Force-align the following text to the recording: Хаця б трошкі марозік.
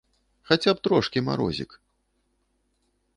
Хаця 0.51 0.73
б 0.73 0.77
трошкі 0.87 1.21
марозік. 1.27 1.71